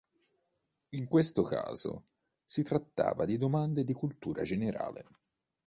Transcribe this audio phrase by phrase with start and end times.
[0.95, 2.05] In questo caso,
[2.43, 5.05] si trattava di domande di cultura generale.